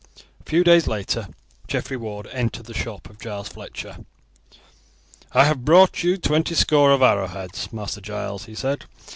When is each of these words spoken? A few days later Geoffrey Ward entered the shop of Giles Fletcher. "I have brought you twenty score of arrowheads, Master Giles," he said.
A 0.39 0.49
few 0.49 0.63
days 0.63 0.87
later 0.87 1.27
Geoffrey 1.67 1.95
Ward 1.95 2.25
entered 2.31 2.65
the 2.65 2.73
shop 2.73 3.07
of 3.07 3.19
Giles 3.19 3.49
Fletcher. 3.49 3.97
"I 5.31 5.43
have 5.43 5.63
brought 5.63 6.01
you 6.01 6.17
twenty 6.17 6.55
score 6.55 6.89
of 6.91 7.03
arrowheads, 7.03 7.71
Master 7.71 8.01
Giles," 8.01 8.45
he 8.45 8.55
said. 8.55 8.85